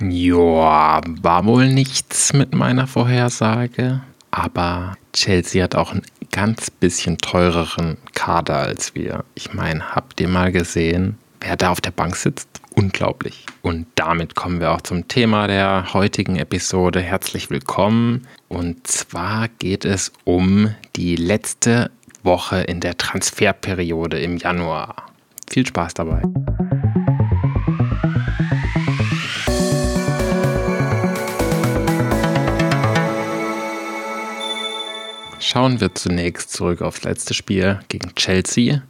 [0.00, 4.00] Joa, war wohl nichts mit meiner Vorhersage.
[4.30, 9.24] Aber Chelsea hat auch einen ganz bisschen teureren Kader als wir.
[9.34, 12.48] Ich meine, habt ihr mal gesehen, wer da auf der Bank sitzt?
[12.74, 13.46] Unglaublich.
[13.62, 17.00] Und damit kommen wir auch zum Thema der heutigen Episode.
[17.00, 18.26] Herzlich willkommen.
[18.48, 21.92] Und zwar geht es um die letzte
[22.24, 24.96] Woche in der Transferperiode im Januar.
[25.48, 26.22] Viel Spaß dabei.
[35.54, 38.82] Schauen wir zunächst zurück aufs letzte Spiel gegen Chelsea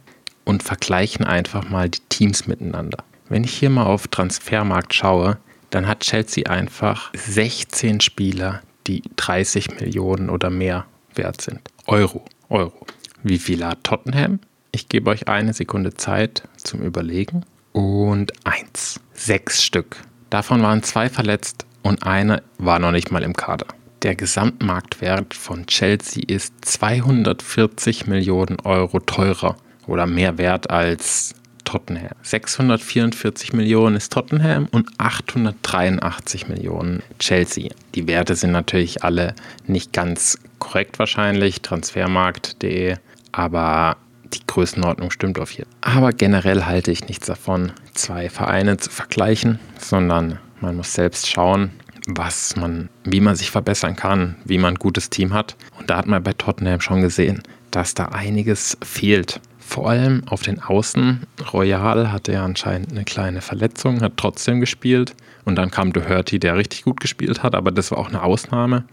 [0.45, 3.03] und vergleichen einfach mal die Teams miteinander.
[3.29, 5.37] Wenn ich hier mal auf Transfermarkt schaue,
[5.69, 11.59] dann hat Chelsea einfach 16 Spieler, die 30 Millionen oder mehr wert sind.
[11.85, 12.87] Euro, Euro.
[13.21, 14.39] Wie viel hat Tottenham?
[14.71, 17.45] Ich gebe euch eine Sekunde Zeit zum Überlegen.
[17.73, 18.99] Und eins.
[19.13, 19.97] Sechs Stück.
[20.31, 23.67] Davon waren zwei verletzt und eine war noch nicht mal im Kader.
[24.05, 29.57] Der Gesamtmarktwert von Chelsea ist 240 Millionen Euro teurer
[29.87, 32.11] oder mehr wert als Tottenham.
[32.21, 37.69] 644 Millionen ist Tottenham und 883 Millionen Chelsea.
[37.95, 39.33] Die Werte sind natürlich alle
[39.65, 42.97] nicht ganz korrekt wahrscheinlich, transfermarkt.de,
[43.31, 43.97] aber
[44.35, 45.95] die Größenordnung stimmt auf jeden Fall.
[45.95, 51.71] Aber generell halte ich nichts davon, zwei Vereine zu vergleichen, sondern man muss selbst schauen,
[52.07, 55.55] was man, wie man sich verbessern kann, wie man ein gutes Team hat.
[55.79, 59.41] Und da hat man bei Tottenham schon gesehen, dass da einiges fehlt.
[59.59, 61.25] Vor allem auf den Außen.
[61.51, 65.15] Royal hatte ja anscheinend eine kleine Verletzung, hat trotzdem gespielt.
[65.43, 68.85] Und dann kam Doherty, der richtig gut gespielt hat, aber das war auch eine Ausnahme.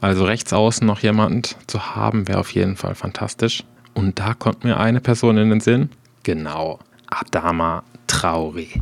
[0.00, 3.64] Also rechts außen noch jemand zu haben, wäre auf jeden Fall fantastisch.
[3.94, 5.90] Und da kommt mir eine Person in den Sinn.
[6.22, 8.80] Genau, Adama Traoré.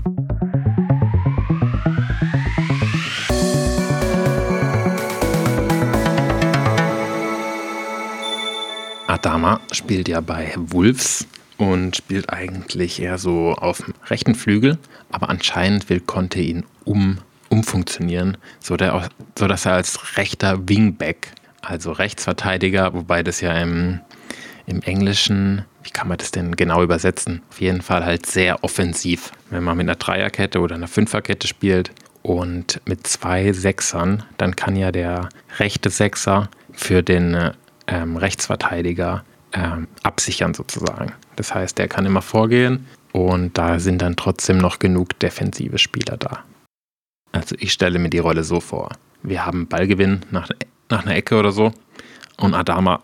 [9.26, 11.26] Adama spielt ja bei Wolves
[11.58, 14.78] und spielt eigentlich eher so auf dem rechten Flügel,
[15.10, 21.32] aber anscheinend will Conte ihn um, umfunktionieren, so, der, so dass er als rechter Wingback,
[21.60, 23.98] also Rechtsverteidiger, wobei das ja im,
[24.64, 27.42] im Englischen, wie kann man das denn genau übersetzen?
[27.50, 29.32] Auf jeden Fall halt sehr offensiv.
[29.50, 31.90] Wenn man mit einer Dreierkette oder einer Fünferkette spielt
[32.22, 37.50] und mit zwei Sechsern, dann kann ja der rechte Sechser für den
[37.86, 41.12] ähm, Rechtsverteidiger ähm, absichern sozusagen.
[41.36, 46.16] Das heißt, der kann immer vorgehen und da sind dann trotzdem noch genug defensive Spieler
[46.16, 46.44] da.
[47.32, 48.90] Also ich stelle mir die Rolle so vor.
[49.22, 50.48] Wir haben Ballgewinn nach,
[50.88, 51.72] nach einer Ecke oder so
[52.36, 53.00] und Adama,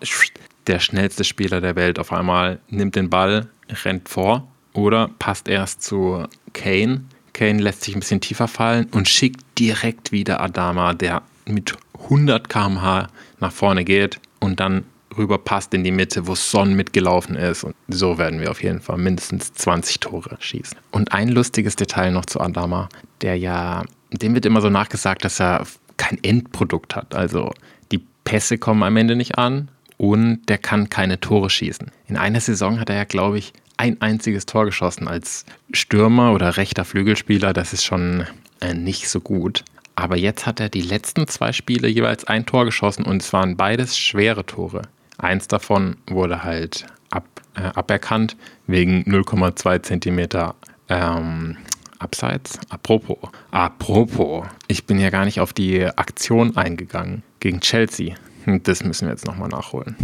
[0.66, 3.48] der schnellste Spieler der Welt, auf einmal nimmt den Ball,
[3.84, 7.04] rennt vor oder passt erst zu Kane.
[7.32, 12.48] Kane lässt sich ein bisschen tiefer fallen und schickt direkt wieder Adama, der mit 100
[12.48, 13.08] km/h
[13.40, 14.84] nach vorne geht und dann
[15.16, 17.64] rüberpasst in die Mitte, wo Son mitgelaufen ist.
[17.64, 20.76] Und so werden wir auf jeden Fall mindestens 20 Tore schießen.
[20.90, 22.88] Und ein lustiges Detail noch zu Adama,
[23.20, 25.66] der ja, dem wird immer so nachgesagt, dass er
[25.96, 27.14] kein Endprodukt hat.
[27.14, 27.52] Also
[27.92, 31.90] die Pässe kommen am Ende nicht an und der kann keine Tore schießen.
[32.08, 36.56] In einer Saison hat er ja, glaube ich, ein einziges Tor geschossen als Stürmer oder
[36.56, 37.52] rechter Flügelspieler.
[37.52, 38.26] Das ist schon
[38.60, 39.64] äh, nicht so gut.
[39.94, 43.56] Aber jetzt hat er die letzten zwei Spiele jeweils ein Tor geschossen und es waren
[43.56, 44.82] beides schwere Tore.
[45.18, 48.36] Eins davon wurde halt ab, äh, aberkannt
[48.66, 50.54] wegen 0,2 Zentimeter
[50.88, 51.56] ähm,
[51.98, 52.58] Abseits.
[52.68, 53.18] Apropos,
[53.52, 58.16] apropos, ich bin ja gar nicht auf die Aktion eingegangen gegen Chelsea.
[58.64, 59.96] Das müssen wir jetzt nochmal nachholen.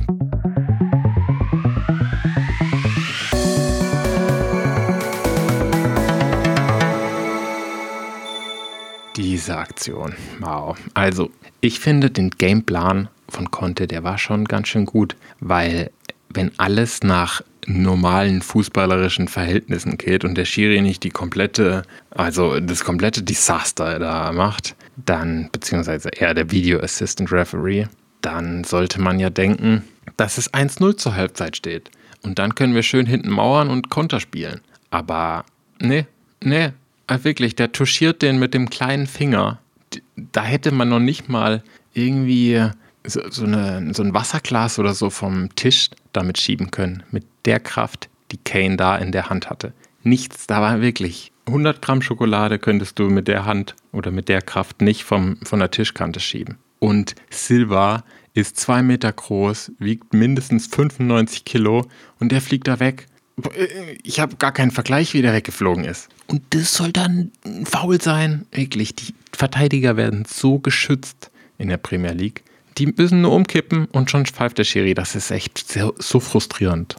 [9.38, 10.14] Diese Aktion.
[10.40, 10.76] Wow.
[10.94, 15.92] Also, ich finde den Gameplan von Conte, der war schon ganz schön gut, weil
[16.28, 22.82] wenn alles nach normalen fußballerischen Verhältnissen geht und der Schiri nicht die komplette, also das
[22.82, 27.86] komplette Desaster da macht, dann, beziehungsweise eher der Video Assistant Referee,
[28.22, 29.84] dann sollte man ja denken,
[30.16, 31.92] dass es 1-0 zur Halbzeit steht.
[32.22, 34.62] Und dann können wir schön hinten mauern und Konter spielen.
[34.90, 35.44] Aber
[35.78, 36.06] nee,
[36.42, 36.72] nee,
[37.08, 39.60] Ah, wirklich, der touchiert den mit dem kleinen Finger.
[40.16, 41.62] Da hätte man noch nicht mal
[41.94, 42.68] irgendwie
[43.04, 47.02] so, so, eine, so ein Wasserglas oder so vom Tisch damit schieben können.
[47.10, 49.72] Mit der Kraft, die Kane da in der Hand hatte.
[50.02, 54.42] Nichts, da war wirklich 100 Gramm Schokolade könntest du mit der Hand oder mit der
[54.42, 56.58] Kraft nicht vom, von der Tischkante schieben.
[56.78, 61.86] Und Silva ist zwei Meter groß, wiegt mindestens 95 Kilo
[62.20, 63.06] und der fliegt da weg
[64.02, 66.08] ich habe gar keinen Vergleich, wie der weggeflogen ist.
[66.26, 67.32] Und das soll dann
[67.64, 68.46] faul sein.
[68.52, 72.42] Wirklich, die Verteidiger werden so geschützt in der Premier League.
[72.78, 74.94] Die müssen nur umkippen und schon pfeift der Schiri.
[74.94, 76.96] Das ist echt sehr, so frustrierend.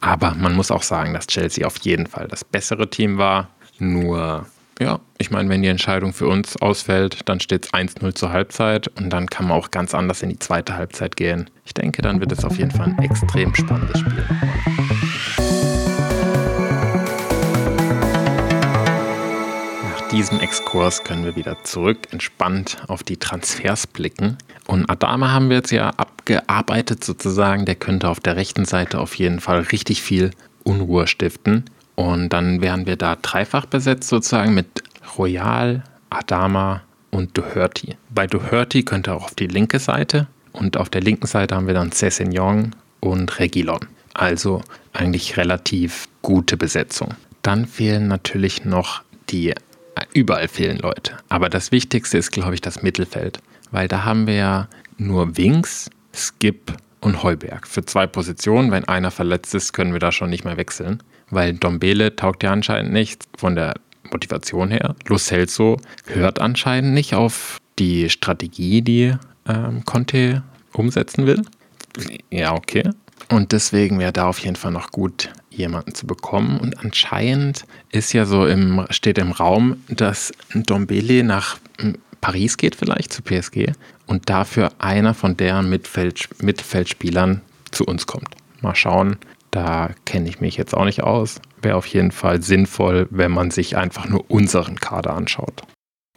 [0.00, 3.50] Aber man muss auch sagen, dass Chelsea auf jeden Fall das bessere Team war.
[3.78, 4.46] Nur,
[4.78, 8.88] ja, ich meine, wenn die Entscheidung für uns ausfällt, dann steht es 1-0 zur Halbzeit
[8.88, 11.50] und dann kann man auch ganz anders in die zweite Halbzeit gehen.
[11.64, 14.24] Ich denke, dann wird es auf jeden Fall ein extrem spannendes Spiel.
[20.24, 24.38] Diesem Exkurs können wir wieder zurück entspannt auf die Transfers blicken.
[24.66, 27.66] Und Adama haben wir jetzt ja abgearbeitet sozusagen.
[27.66, 30.30] Der könnte auf der rechten Seite auf jeden Fall richtig viel
[30.62, 31.66] Unruhe stiften.
[31.94, 34.82] Und dann wären wir da dreifach besetzt sozusagen mit
[35.18, 36.80] Royal, Adama
[37.10, 37.98] und Doherty.
[38.08, 41.74] Bei Doherty könnte auch auf die linke Seite und auf der linken Seite haben wir
[41.74, 43.80] dann Cessignon und Regilon.
[44.14, 44.62] Also
[44.94, 47.12] eigentlich relativ gute Besetzung.
[47.42, 49.52] Dann fehlen natürlich noch die
[50.14, 51.16] Überall fehlen Leute.
[51.28, 53.40] Aber das Wichtigste ist, glaube ich, das Mittelfeld.
[53.72, 57.66] Weil da haben wir ja nur Wings, Skip und Heuberg.
[57.66, 58.70] Für zwei Positionen.
[58.70, 61.02] Wenn einer verletzt ist, können wir da schon nicht mehr wechseln.
[61.30, 63.74] Weil Dombele taugt ja anscheinend nicht von der
[64.12, 64.94] Motivation her.
[65.06, 69.14] Lo Celso hört anscheinend nicht auf die Strategie, die
[69.48, 71.42] ähm, Conte umsetzen will.
[72.30, 72.90] Ja, okay.
[73.28, 76.58] Und deswegen wäre da auf jeden Fall noch gut, jemanden zu bekommen.
[76.58, 82.74] Und anscheinend ist ja so im, steht im Raum, dass Dombele nach hm, Paris geht,
[82.74, 83.72] vielleicht zu PSG,
[84.06, 87.40] und dafür einer von deren Mittelfeld, Mittelfeldspielern
[87.70, 88.34] zu uns kommt.
[88.60, 89.16] Mal schauen,
[89.50, 91.40] da kenne ich mich jetzt auch nicht aus.
[91.62, 95.62] Wäre auf jeden Fall sinnvoll, wenn man sich einfach nur unseren Kader anschaut.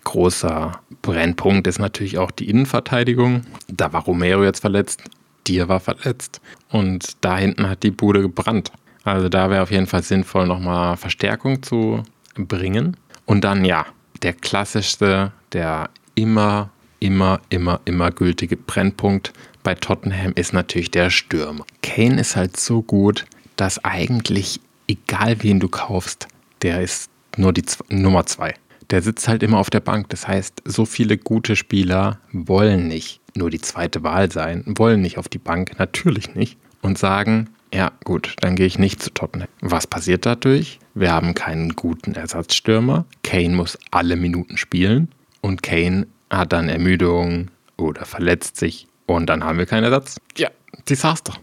[0.06, 3.42] Großer Brennpunkt ist natürlich auch die Innenverteidigung.
[3.68, 5.04] Da war Romero jetzt verletzt,
[5.48, 8.72] Dir war verletzt und da hinten hat die Bude gebrannt.
[9.04, 12.04] Also da wäre auf jeden Fall sinnvoll, nochmal Verstärkung zu
[12.36, 12.98] bringen.
[13.26, 13.86] Und dann ja,
[14.22, 19.32] der klassischste, der immer, immer, immer, immer gültige Brennpunkt
[19.64, 21.66] bei Tottenham ist natürlich der Stürmer.
[21.82, 26.28] Kane ist halt so gut, dass eigentlich, egal wen du kaufst,
[26.62, 28.54] der ist nur die Z Nummer zwei.
[28.90, 30.10] Der sitzt halt immer auf der Bank.
[30.10, 35.18] Das heißt, so viele gute Spieler wollen nicht nur die zweite Wahl sein, wollen nicht
[35.18, 39.48] auf die Bank, natürlich nicht, und sagen, ja, gut, dann gehe ich nicht zu Tottenham.
[39.62, 40.80] Was passiert dadurch?
[40.94, 43.06] Wir haben keinen guten Ersatzstürmer.
[43.24, 45.10] Kane muss alle Minuten spielen
[45.42, 50.20] und Kane hat dann Ermüdung oder verletzt sich und dann haben wir keinen Ersatz.
[50.38, 50.50] Ja,
[50.90, 51.34] Desaster.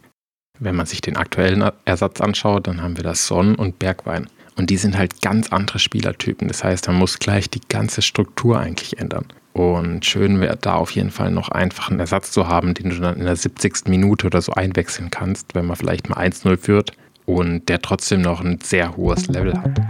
[0.58, 4.28] Wenn man sich den aktuellen Ersatz anschaut, dann haben wir das Sonn und Bergwein.
[4.56, 6.48] Und die sind halt ganz andere Spielertypen.
[6.48, 9.26] Das heißt, man muss gleich die ganze Struktur eigentlich ändern.
[9.52, 12.96] Und schön wäre da auf jeden Fall noch einfach einen Ersatz zu haben, den du
[12.96, 13.86] dann in der 70.
[13.86, 16.92] Minute oder so einwechseln kannst, wenn man vielleicht mal 1-0 führt
[17.24, 19.80] und der trotzdem noch ein sehr hohes Level hat.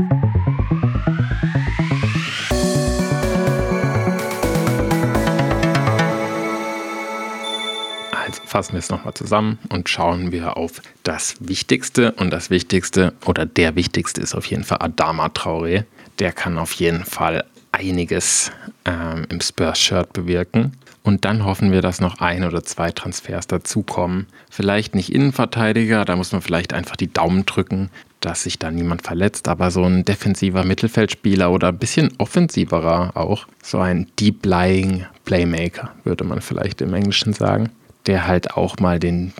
[8.24, 12.12] Also fassen wir es nochmal zusammen und schauen wir auf das Wichtigste.
[12.12, 15.84] Und das Wichtigste oder der Wichtigste ist auf jeden Fall Adama Traoré.
[16.20, 18.50] Der kann auf jeden Fall einiges
[18.86, 20.72] ähm, im Spurs-Shirt bewirken.
[21.02, 24.26] Und dann hoffen wir, dass noch ein oder zwei Transfers dazukommen.
[24.48, 27.90] Vielleicht nicht Innenverteidiger, da muss man vielleicht einfach die Daumen drücken,
[28.20, 33.46] dass sich da niemand verletzt, aber so ein defensiver Mittelfeldspieler oder ein bisschen offensiverer auch,
[33.62, 37.68] so ein Deep-Lying Playmaker, würde man vielleicht im Englischen sagen,
[38.06, 39.32] der halt auch mal den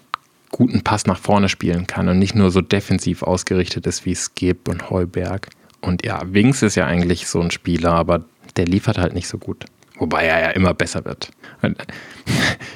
[0.50, 4.68] guten Pass nach vorne spielen kann und nicht nur so defensiv ausgerichtet ist wie Skip
[4.68, 5.48] und Heuberg.
[5.80, 8.24] Und ja, Wings ist ja eigentlich so ein Spieler, aber
[8.56, 9.64] der liefert halt nicht so gut.
[9.96, 11.30] Wobei er ja immer besser wird.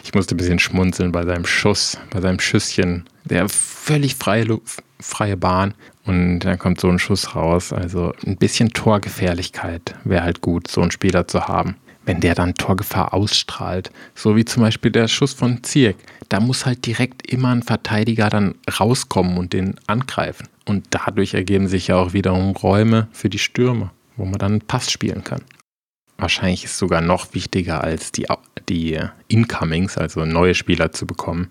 [0.05, 3.05] Ich musste ein bisschen schmunzeln bei seinem Schuss, bei seinem Schüsschen.
[3.25, 4.59] Der völlig freie,
[4.99, 5.75] freie Bahn
[6.07, 7.75] und dann kommt so ein Schuss raus.
[7.75, 11.77] Also ein bisschen Torgefährlichkeit wäre halt gut, so einen Spieler zu haben.
[12.09, 15.97] Wenn der dann Torgefahr ausstrahlt, so wie zum Beispiel der Schuss von Zierk,
[16.31, 20.49] da muss halt direkt immer ein Verteidiger dann rauskommen und den angreifen.
[20.65, 24.91] Und dadurch ergeben sich ja auch wiederum Räume für die Stürmer, wo man dann Pass
[24.91, 25.43] spielen kann.
[26.17, 28.25] Wahrscheinlich ist sogar noch wichtiger als die,
[28.71, 28.99] die
[29.29, 31.49] Incomings, also neue Spieler zu bekommen,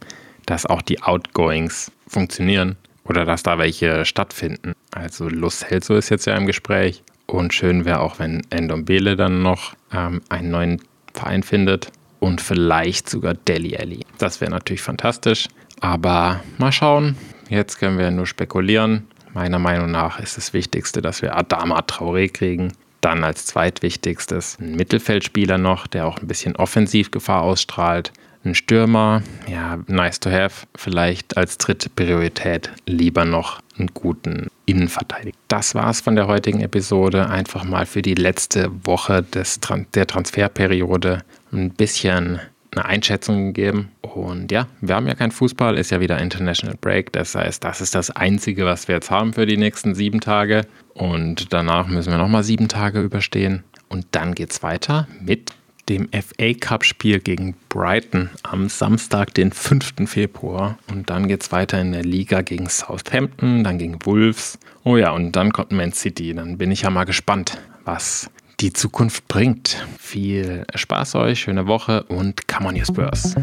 [0.48, 4.74] dass auch die Outgoings funktionieren oder dass da welche stattfinden.
[4.90, 9.42] Also Lus Celso ist jetzt ja im Gespräch und schön wäre auch, wenn Endombele dann
[9.42, 10.82] noch ähm, einen neuen
[11.14, 14.06] Verein findet und vielleicht sogar Deli Alli.
[14.18, 15.48] Das wäre natürlich fantastisch,
[15.80, 17.16] aber mal schauen,
[17.50, 19.08] Jetzt können wir nur spekulieren.
[19.34, 22.74] Meiner Meinung nach ist das Wichtigste, dass wir Adama Traoré kriegen.
[23.02, 28.12] Dann als zweitwichtigstes ein Mittelfeldspieler noch, der auch ein bisschen Offensivgefahr ausstrahlt.
[28.44, 30.68] Ein Stürmer, ja, nice to have.
[30.76, 35.38] Vielleicht als dritte Priorität lieber noch einen guten Innenverteidiger.
[35.48, 37.30] Das war's von der heutigen Episode.
[37.30, 39.60] Einfach mal für die letzte Woche des,
[39.94, 42.40] der Transferperiode ein bisschen
[42.72, 43.90] eine Einschätzung gegeben.
[44.02, 47.12] Und ja, wir haben ja keinen Fußball, ist ja wieder International Break.
[47.14, 50.66] Das heißt, das ist das Einzige, was wir jetzt haben für die nächsten sieben Tage.
[50.94, 53.64] Und danach müssen wir nochmal sieben Tage überstehen.
[53.90, 55.52] Und dann geht's weiter mit
[55.90, 59.94] dem FA Cup Spiel gegen Brighton am Samstag, den 5.
[60.06, 60.78] Februar.
[60.90, 64.60] Und dann geht es weiter in der Liga gegen Southampton, dann gegen Wolves.
[64.84, 66.34] Oh ja, und dann kommt Man City.
[66.34, 68.30] Dann bin ich ja mal gespannt, was
[68.60, 69.86] die Zukunft bringt.
[70.00, 73.36] Viel Spaß euch, schöne Woche und come on, you Spurs.